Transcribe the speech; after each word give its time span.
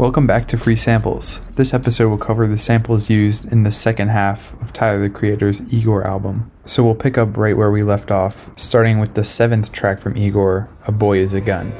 Welcome 0.00 0.26
back 0.26 0.48
to 0.48 0.56
Free 0.56 0.76
Samples. 0.76 1.40
This 1.56 1.74
episode 1.74 2.08
will 2.08 2.16
cover 2.16 2.46
the 2.46 2.56
samples 2.56 3.10
used 3.10 3.52
in 3.52 3.64
the 3.64 3.70
second 3.70 4.08
half 4.08 4.58
of 4.62 4.72
Tyler 4.72 4.98
the 4.98 5.10
Creator's 5.10 5.60
Igor 5.70 6.06
album. 6.06 6.50
So 6.64 6.82
we'll 6.82 6.94
pick 6.94 7.18
up 7.18 7.36
right 7.36 7.54
where 7.54 7.70
we 7.70 7.82
left 7.82 8.10
off, 8.10 8.50
starting 8.58 8.98
with 8.98 9.12
the 9.12 9.22
seventh 9.22 9.72
track 9.72 9.98
from 9.98 10.16
Igor, 10.16 10.70
A 10.86 10.90
Boy 10.90 11.18
is 11.18 11.34
a 11.34 11.42
Gun. 11.42 11.72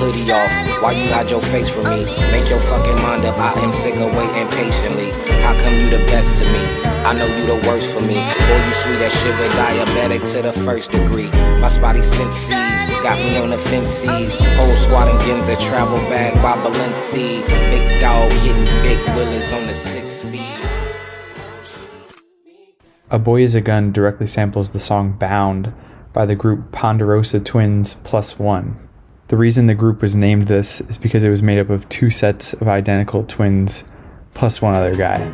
Hoodie 0.00 0.32
off. 0.32 0.82
Why 0.82 0.92
you 0.92 1.12
hide 1.12 1.28
your 1.28 1.42
face 1.42 1.68
from 1.68 1.84
me? 1.84 2.06
Make 2.32 2.48
your 2.48 2.60
fucking 2.60 2.96
mind 3.02 3.26
up. 3.26 3.36
I 3.36 3.52
am 3.60 3.74
sick 3.74 3.94
of 3.96 4.16
waiting 4.16 4.48
patiently. 4.56 5.10
How 5.42 5.52
come 5.60 5.74
you 5.74 5.90
the 5.90 5.98
best 6.06 6.38
to 6.38 6.44
me? 6.44 6.87
I 7.08 7.14
know 7.14 7.24
you 7.24 7.46
the 7.46 7.66
worst 7.66 7.90
for 7.90 8.02
me. 8.02 8.16
Boy, 8.16 8.60
you 8.66 8.74
sweet 8.74 9.00
as 9.00 9.14
sugar, 9.22 9.48
diabetic 9.56 10.30
to 10.34 10.42
the 10.42 10.52
first 10.52 10.92
degree. 10.92 11.30
My 11.58 11.68
spotty 11.68 12.02
senses 12.02 12.50
got 13.02 13.16
me 13.16 13.38
on 13.38 13.48
the 13.48 13.56
fences. 13.56 14.36
Whole 14.58 14.76
squad 14.76 15.08
and 15.08 15.18
Ginza 15.20 15.58
travel 15.58 15.96
bag 16.10 16.34
by 16.42 16.62
Balenci. 16.62 17.40
Big 17.70 18.00
dog 18.02 18.30
hitting 18.42 18.62
big 18.82 18.98
willies 19.16 19.50
on 19.54 19.66
the 19.66 19.74
six 19.74 20.16
speed. 20.16 20.52
A 23.08 23.18
Boy 23.18 23.40
is 23.40 23.54
a 23.54 23.62
Gun 23.62 23.90
directly 23.90 24.26
samples 24.26 24.72
the 24.72 24.78
song 24.78 25.12
Bound 25.12 25.72
by 26.12 26.26
the 26.26 26.34
group 26.34 26.72
Ponderosa 26.72 27.40
Twins 27.40 27.94
Plus 28.04 28.38
One. 28.38 28.86
The 29.28 29.38
reason 29.38 29.66
the 29.66 29.74
group 29.74 30.02
was 30.02 30.14
named 30.14 30.48
this 30.48 30.82
is 30.82 30.98
because 30.98 31.24
it 31.24 31.30
was 31.30 31.42
made 31.42 31.58
up 31.58 31.70
of 31.70 31.88
two 31.88 32.10
sets 32.10 32.52
of 32.52 32.68
identical 32.68 33.24
twins 33.24 33.84
plus 34.34 34.60
one 34.60 34.74
other 34.74 34.94
guy. 34.94 35.32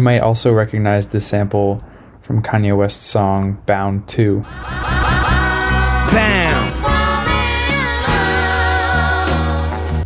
You 0.00 0.04
might 0.04 0.20
also 0.20 0.50
recognize 0.50 1.08
this 1.08 1.26
sample 1.26 1.78
from 2.22 2.42
Kanye 2.42 2.74
West's 2.74 3.04
song 3.04 3.60
Bound 3.66 4.08
2. 4.08 4.40
Bound. 4.40 4.48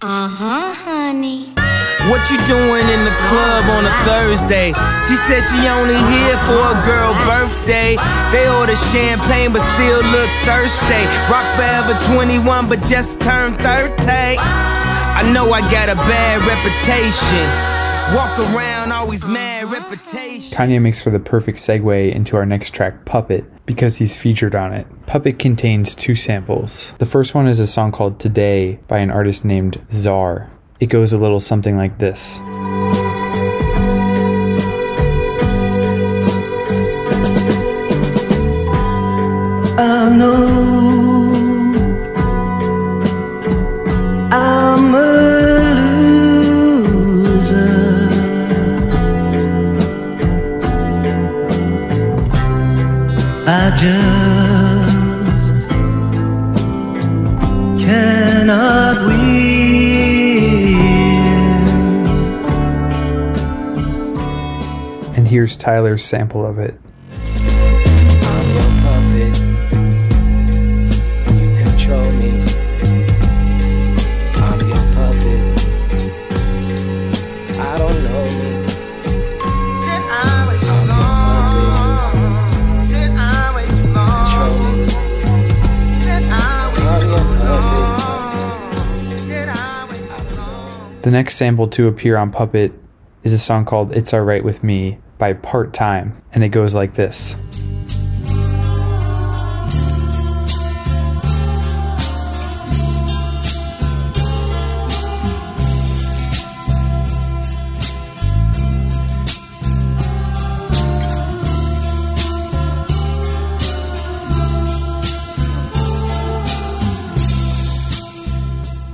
Uh-huh, 0.02 0.74
honey. 0.74 1.54
What 2.10 2.26
you 2.26 2.42
doing 2.42 2.86
in 2.90 3.04
the 3.06 3.14
club 3.30 3.70
on 3.70 3.86
a 3.86 3.94
Thursday? 4.02 4.74
She 5.06 5.14
said 5.30 5.46
she 5.46 5.62
only 5.70 5.94
here 5.94 6.38
for 6.42 6.58
a 6.58 6.78
girl 6.82 7.14
birthday. 7.30 7.94
They 8.34 8.50
order 8.50 8.74
champagne 8.90 9.52
but 9.52 9.62
still 9.78 10.02
look 10.10 10.30
thirsty. 10.42 11.06
Rock 11.30 11.46
forever 11.54 11.94
21 12.18 12.68
but 12.68 12.82
just 12.82 13.20
turned 13.20 13.62
30. 13.62 13.94
I 14.10 15.22
know 15.32 15.52
I 15.52 15.60
got 15.70 15.88
a 15.88 15.94
bad 15.94 16.42
reputation. 16.42 17.73
Walk 18.12 18.38
around 18.38 18.92
always 18.92 19.26
mad 19.26 19.72
reputation. 19.72 20.56
Kanye 20.56 20.80
makes 20.80 21.00
for 21.00 21.10
the 21.10 21.18
perfect 21.18 21.56
segue 21.58 22.14
into 22.14 22.36
our 22.36 22.44
next 22.44 22.74
track, 22.74 23.06
Puppet, 23.06 23.44
because 23.64 23.96
he's 23.96 24.16
featured 24.16 24.54
on 24.54 24.74
it. 24.74 24.86
Puppet 25.06 25.38
contains 25.38 25.94
two 25.94 26.14
samples. 26.14 26.92
The 26.98 27.06
first 27.06 27.34
one 27.34 27.48
is 27.48 27.60
a 27.60 27.66
song 27.66 27.92
called 27.92 28.20
Today 28.20 28.78
by 28.88 28.98
an 28.98 29.10
artist 29.10 29.44
named 29.44 29.80
Czar. 29.90 30.50
It 30.80 30.86
goes 30.86 31.14
a 31.14 31.18
little 31.18 31.40
something 31.40 31.78
like 31.78 31.98
this. 31.98 32.38
Just 53.70 54.94
cannot 57.84 59.06
win. 59.06 59.24
And 65.16 65.26
here's 65.26 65.56
Tyler's 65.56 66.04
sample 66.04 66.44
of 66.44 66.58
it. 66.58 66.78
The 91.04 91.10
next 91.10 91.34
sample 91.34 91.68
to 91.68 91.86
appear 91.86 92.16
on 92.16 92.30
Puppet 92.30 92.72
is 93.24 93.34
a 93.34 93.38
song 93.38 93.66
called 93.66 93.94
It's 93.94 94.14
Alright 94.14 94.42
With 94.42 94.64
Me 94.64 94.96
by 95.18 95.34
Part 95.34 95.74
Time, 95.74 96.16
and 96.32 96.42
it 96.42 96.48
goes 96.48 96.74
like 96.74 96.94
this. 96.94 97.36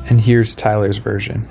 And 0.09 0.21
here's 0.21 0.57
Tyler's 0.57 0.99
version. 0.99 1.49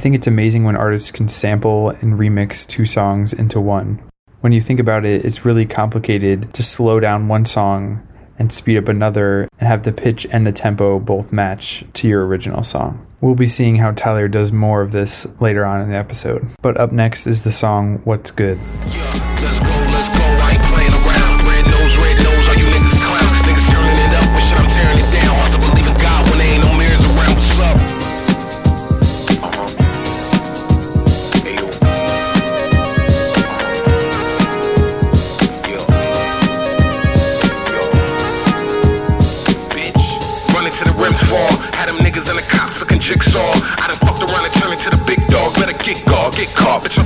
Think 0.00 0.16
it's 0.16 0.26
amazing 0.26 0.64
when 0.64 0.76
artists 0.76 1.12
can 1.12 1.28
sample 1.28 1.90
and 1.90 2.18
remix 2.18 2.66
two 2.66 2.86
songs 2.86 3.32
into 3.32 3.60
one. 3.60 4.02
When 4.40 4.52
you 4.52 4.60
think 4.60 4.80
about 4.80 5.04
it, 5.04 5.24
it's 5.24 5.44
really 5.44 5.66
complicated 5.66 6.52
to 6.54 6.62
slow 6.62 6.98
down 6.98 7.28
one 7.28 7.44
song 7.44 8.06
and 8.38 8.50
speed 8.50 8.78
up 8.78 8.88
another 8.88 9.48
and 9.58 9.68
have 9.68 9.82
the 9.82 9.92
pitch 9.92 10.26
and 10.32 10.46
the 10.46 10.52
tempo 10.52 10.98
both 10.98 11.30
match 11.30 11.84
to 11.92 12.08
your 12.08 12.26
original 12.26 12.64
song. 12.64 13.06
We'll 13.20 13.34
be 13.34 13.46
seeing 13.46 13.76
how 13.76 13.92
Tyler 13.92 14.28
does 14.28 14.50
more 14.50 14.80
of 14.80 14.92
this 14.92 15.26
later 15.40 15.66
on 15.66 15.82
in 15.82 15.90
the 15.90 15.96
episode. 15.96 16.48
But 16.62 16.78
up 16.78 16.90
next 16.90 17.26
is 17.26 17.42
the 17.42 17.52
song 17.52 18.00
What's 18.04 18.30
Good. 18.30 18.58
Yeah, 18.88 19.89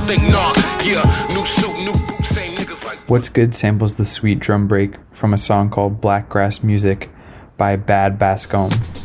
think 0.05 0.21
nah. 0.29 0.53
Yeah, 0.83 1.01
new 1.33 1.43
suit, 1.45 1.73
new 1.83 1.93
same 2.27 2.53
niggas 2.53 2.85
like 2.85 2.97
What's 3.09 3.27
Good 3.27 3.55
samples 3.55 3.97
the 3.97 4.05
sweet 4.05 4.39
drum 4.39 4.67
break 4.67 4.97
from 5.11 5.33
a 5.33 5.37
song 5.37 5.71
called 5.71 5.99
Black 5.99 6.29
Grass 6.29 6.61
Music 6.61 7.09
by 7.57 7.75
Bad 7.75 8.19
Bascomb. 8.19 9.04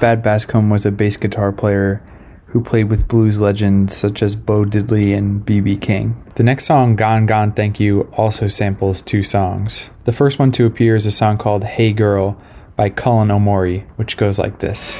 Bad 0.00 0.22
Bascomb 0.22 0.70
was 0.70 0.86
a 0.86 0.92
bass 0.92 1.16
guitar 1.16 1.50
player 1.50 2.00
who 2.46 2.62
played 2.62 2.84
with 2.84 3.08
blues 3.08 3.40
legends 3.40 3.96
such 3.96 4.22
as 4.22 4.36
Bo 4.36 4.64
Diddley 4.64 5.16
and 5.16 5.44
B.B. 5.44 5.76
King. 5.76 6.22
The 6.36 6.44
next 6.44 6.66
song, 6.66 6.94
Gone 6.94 7.26
Gone 7.26 7.50
Thank 7.50 7.80
You, 7.80 8.02
also 8.16 8.46
samples 8.46 9.02
two 9.02 9.24
songs. 9.24 9.90
The 10.04 10.12
first 10.12 10.38
one 10.38 10.52
to 10.52 10.66
appear 10.66 10.94
is 10.94 11.04
a 11.04 11.10
song 11.10 11.36
called 11.36 11.64
Hey 11.64 11.92
Girl 11.92 12.40
by 12.76 12.90
Cullen 12.90 13.28
Omori, 13.28 13.86
which 13.96 14.16
goes 14.16 14.38
like 14.38 14.60
this. 14.60 14.96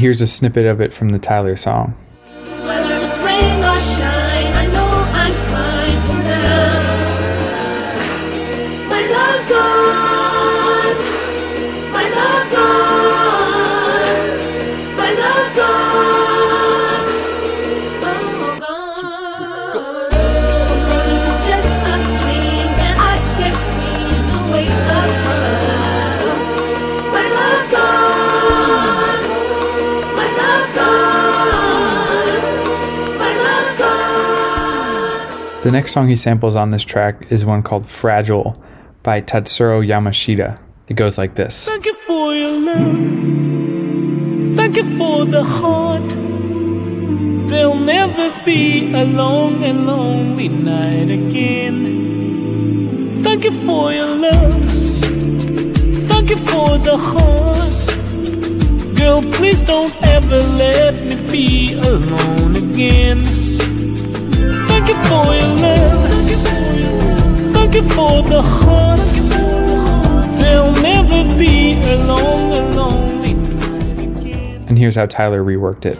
Here's 0.00 0.22
a 0.22 0.26
snippet 0.26 0.64
of 0.64 0.80
it 0.80 0.94
from 0.94 1.10
the 1.10 1.18
Tyler 1.18 1.56
song. 1.56 1.94
The 35.62 35.70
next 35.70 35.92
song 35.92 36.08
he 36.08 36.16
samples 36.16 36.56
on 36.56 36.70
this 36.70 36.84
track 36.84 37.30
is 37.30 37.44
one 37.44 37.62
called 37.62 37.86
Fragile 37.86 38.56
by 39.02 39.20
Tatsuro 39.20 39.86
Yamashita. 39.86 40.58
It 40.88 40.94
goes 40.94 41.18
like 41.18 41.34
this. 41.34 41.66
Thank 41.66 41.84
you 41.84 41.92
for 41.92 42.34
your 42.34 42.58
love. 42.58 42.96
Thank 44.56 44.76
you 44.76 44.96
for 44.96 45.26
the 45.26 45.44
heart. 45.44 46.08
There'll 47.50 47.74
never 47.74 48.32
be 48.42 48.90
a 48.94 49.04
long 49.04 49.62
and 49.62 49.86
lonely 49.86 50.48
night 50.48 51.10
again. 51.10 51.82
Thank 53.22 53.44
you 53.44 53.52
for 53.66 53.92
your 53.92 54.16
love. 54.16 54.64
Thank 56.08 56.30
you 56.30 56.36
for 56.36 56.78
the 56.78 56.96
heart. 56.96 58.96
Girl, 58.96 59.20
please 59.34 59.60
don't 59.60 59.94
ever 60.04 60.38
let 60.38 60.94
me 61.04 61.16
be 61.30 61.74
alone 61.74 62.56
again. 62.56 63.39
You 64.90 64.96
for 65.04 65.34
your 65.34 65.54
love. 65.62 66.10
Thank 67.54 67.74
you 67.76 67.82
for 67.90 68.22
the 68.22 68.42
heart. 68.42 68.98
There'll 70.40 70.72
never 70.72 71.38
be. 71.38 71.74
And 74.66 74.76
here's 74.76 74.96
how 74.96 75.06
Tyler 75.06 75.44
reworked 75.44 75.86
it. 75.86 75.96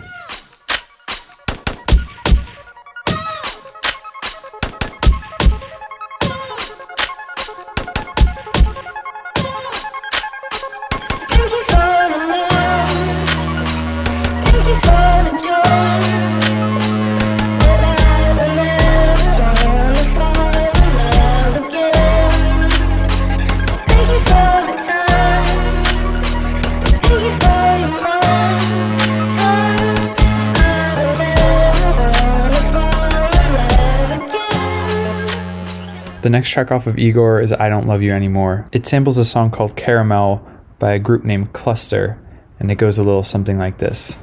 The 36.21 36.29
next 36.29 36.51
track 36.51 36.71
off 36.71 36.85
of 36.85 36.99
Igor 36.99 37.41
is 37.41 37.51
I 37.51 37.67
Don't 37.67 37.87
Love 37.87 38.03
You 38.03 38.13
Anymore. 38.13 38.67
It 38.71 38.85
samples 38.85 39.17
a 39.17 39.25
song 39.25 39.49
called 39.49 39.75
Caramel 39.75 40.47
by 40.77 40.91
a 40.91 40.99
group 40.99 41.23
named 41.23 41.51
Cluster, 41.51 42.19
and 42.59 42.71
it 42.71 42.75
goes 42.75 42.99
a 42.99 43.03
little 43.03 43.23
something 43.23 43.57
like 43.57 43.79
this. 43.79 44.19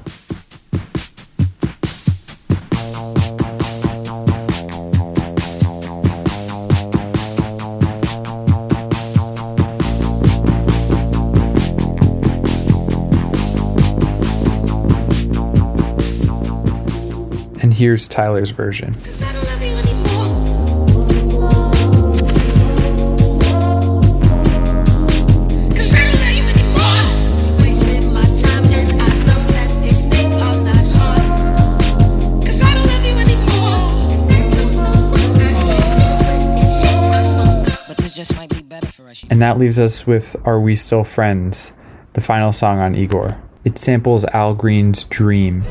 And 17.61 17.75
here's 17.75 18.07
Tyler's 18.07 18.51
version. 18.51 18.97
And 39.31 39.43
that 39.43 39.59
leaves 39.59 39.79
us 39.79 40.07
with 40.07 40.37
Are 40.45 40.59
We 40.59 40.75
Still 40.75 41.05
Friends, 41.05 41.73
the 42.15 42.21
final 42.21 42.53
song 42.53 42.79
on 42.79 42.95
Igor. 42.95 43.37
It 43.65 43.77
samples 43.77 44.25
Al 44.27 44.55
Green's 44.55 45.05
Dream. 45.05 45.63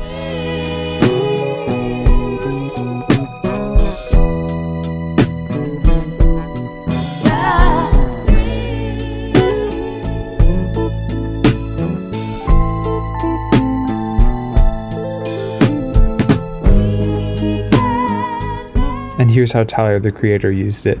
And 19.18 19.32
here's 19.32 19.50
how 19.50 19.64
Tyler 19.64 19.98
the 19.98 20.12
Creator 20.12 20.52
used 20.52 20.86
it. 20.86 20.98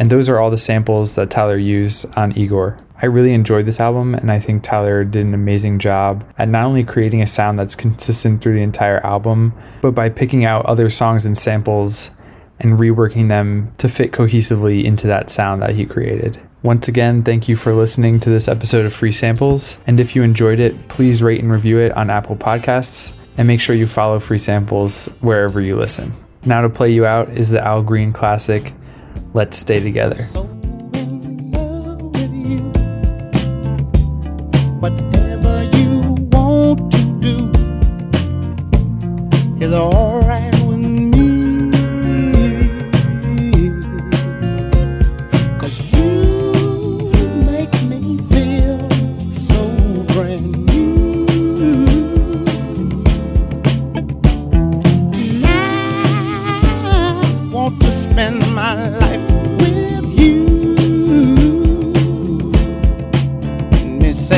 And 0.00 0.10
those 0.10 0.30
are 0.30 0.40
all 0.40 0.50
the 0.50 0.58
samples 0.58 1.14
that 1.14 1.30
Tyler 1.30 1.58
used 1.58 2.06
on 2.16 2.36
Igor. 2.36 2.78
I 3.02 3.06
really 3.06 3.34
enjoyed 3.34 3.66
this 3.66 3.80
album, 3.80 4.14
and 4.14 4.32
I 4.32 4.40
think 4.40 4.62
Tyler 4.62 5.04
did 5.04 5.26
an 5.26 5.34
amazing 5.34 5.78
job 5.78 6.24
at 6.38 6.48
not 6.48 6.64
only 6.64 6.84
creating 6.84 7.20
a 7.20 7.26
sound 7.26 7.58
that's 7.58 7.74
consistent 7.74 8.40
through 8.40 8.54
the 8.54 8.62
entire 8.62 9.04
album, 9.06 9.52
but 9.82 9.92
by 9.92 10.08
picking 10.08 10.44
out 10.44 10.64
other 10.64 10.88
songs 10.88 11.26
and 11.26 11.36
samples 11.36 12.10
and 12.58 12.78
reworking 12.78 13.28
them 13.28 13.74
to 13.76 13.88
fit 13.88 14.10
cohesively 14.10 14.84
into 14.84 15.06
that 15.06 15.30
sound 15.30 15.60
that 15.60 15.74
he 15.74 15.84
created. 15.84 16.40
Once 16.62 16.88
again, 16.88 17.22
thank 17.22 17.48
you 17.48 17.56
for 17.56 17.74
listening 17.74 18.20
to 18.20 18.30
this 18.30 18.48
episode 18.48 18.84
of 18.84 18.92
Free 18.92 19.12
Samples. 19.12 19.78
And 19.86 20.00
if 20.00 20.16
you 20.16 20.22
enjoyed 20.22 20.58
it, 20.58 20.88
please 20.88 21.22
rate 21.22 21.42
and 21.42 21.52
review 21.52 21.78
it 21.78 21.92
on 21.92 22.10
Apple 22.10 22.36
Podcasts 22.36 23.12
and 23.38 23.46
make 23.46 23.60
sure 23.60 23.76
you 23.76 23.86
follow 23.86 24.18
Free 24.18 24.38
Samples 24.38 25.06
wherever 25.20 25.60
you 25.60 25.76
listen. 25.76 26.12
Now, 26.44 26.62
to 26.62 26.70
play 26.70 26.90
you 26.90 27.04
out 27.04 27.30
is 27.30 27.50
the 27.50 27.62
Al 27.62 27.82
Green 27.82 28.12
classic, 28.12 28.72
Let's 29.32 29.58
Stay 29.58 29.80
Together. 29.80 30.59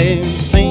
Say 0.03 0.62